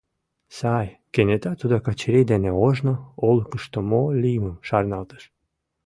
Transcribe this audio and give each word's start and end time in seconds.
Сай,— 0.57 0.87
Кенета 1.13 1.51
тудо 1.61 1.75
Качырий 1.85 2.25
дене 2.31 2.51
ожно, 2.67 2.93
олыкышто 3.27 3.79
мо 3.89 4.01
лиймым 4.21 4.57
шарналтыш. 4.67 5.23